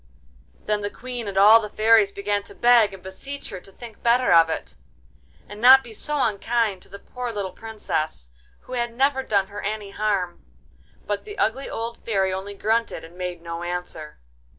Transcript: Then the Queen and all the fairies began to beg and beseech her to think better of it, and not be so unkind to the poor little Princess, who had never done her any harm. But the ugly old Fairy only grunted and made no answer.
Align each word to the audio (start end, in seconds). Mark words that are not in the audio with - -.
Then 0.65 0.81
the 0.81 0.89
Queen 0.89 1.27
and 1.27 1.37
all 1.37 1.59
the 1.61 1.69
fairies 1.69 2.11
began 2.11 2.41
to 2.45 2.55
beg 2.55 2.91
and 2.91 3.03
beseech 3.03 3.51
her 3.51 3.59
to 3.61 3.71
think 3.71 4.01
better 4.01 4.33
of 4.33 4.49
it, 4.49 4.75
and 5.47 5.61
not 5.61 5.83
be 5.83 5.93
so 5.93 6.19
unkind 6.23 6.81
to 6.81 6.89
the 6.89 6.97
poor 6.97 7.31
little 7.31 7.51
Princess, 7.51 8.31
who 8.61 8.73
had 8.73 8.95
never 8.95 9.21
done 9.21 9.45
her 9.49 9.61
any 9.61 9.91
harm. 9.91 10.43
But 11.05 11.23
the 11.23 11.37
ugly 11.37 11.69
old 11.69 12.03
Fairy 12.03 12.33
only 12.33 12.55
grunted 12.55 13.03
and 13.03 13.15
made 13.15 13.43
no 13.43 13.61
answer. 13.61 14.17